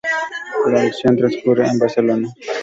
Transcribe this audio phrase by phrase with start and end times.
[0.65, 2.33] La acción transcurre en Barcelona.